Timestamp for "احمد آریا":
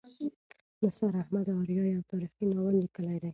1.21-1.83